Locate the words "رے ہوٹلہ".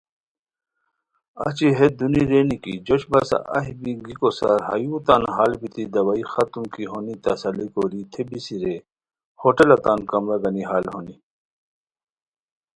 8.63-9.77